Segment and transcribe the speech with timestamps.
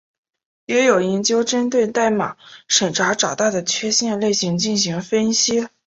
[0.65, 2.35] 也有研究针对代码
[2.67, 5.67] 审查找到的缺陷类型进行分析。